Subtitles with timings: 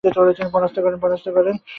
[0.03, 0.49] তিনি
[0.51, 1.55] পরাস্ত করেন।